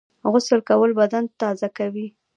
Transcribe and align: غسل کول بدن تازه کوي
غسل 0.31 0.59
کول 0.69 0.91
بدن 0.99 1.23
تازه 1.41 1.67
کوي 1.77 2.07